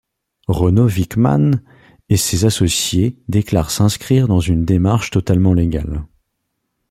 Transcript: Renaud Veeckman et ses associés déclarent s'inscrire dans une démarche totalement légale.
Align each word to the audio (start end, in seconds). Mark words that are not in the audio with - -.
Renaud 0.47 0.87
Veeckman 0.87 1.61
et 2.09 2.17
ses 2.17 2.45
associés 2.45 3.19
déclarent 3.27 3.69
s'inscrire 3.69 4.27
dans 4.27 4.39
une 4.39 4.65
démarche 4.65 5.11
totalement 5.11 5.53
légale. 5.53 6.07